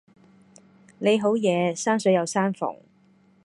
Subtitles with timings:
[0.97, 2.75] 你好嘢，山水有山逢